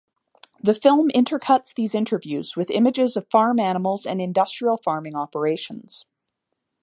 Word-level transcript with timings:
The 0.59 0.73
film 0.73 1.11
intercuts 1.11 1.75
these 1.75 1.93
interviews 1.93 2.55
with 2.55 2.71
images 2.71 3.15
of 3.15 3.29
farm 3.29 3.59
animals 3.59 4.03
and 4.07 4.19
industrial 4.19 4.77
farming 4.77 5.15
operations. 5.15 6.07